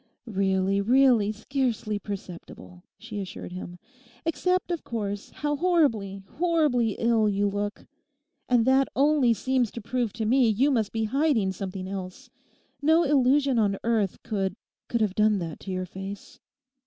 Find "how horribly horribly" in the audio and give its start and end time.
5.29-6.93